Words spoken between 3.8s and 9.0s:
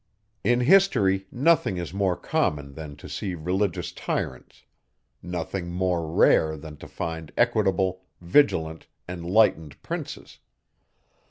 Tyrants; nothing more rare than to find equitable, vigilant,